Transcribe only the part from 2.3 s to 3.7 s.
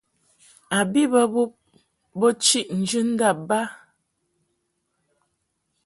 chiʼ njɨndab ba.